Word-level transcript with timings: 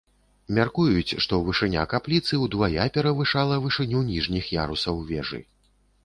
Мяркуюць, 0.57 1.17
што 1.25 1.33
вышыня 1.49 1.83
капліцы 1.91 2.39
ўдвая 2.45 2.85
перавышала 2.95 3.59
вышыню 3.65 4.01
ніжніх 4.07 4.49
ярусаў 4.63 4.97
вежы. 5.11 5.43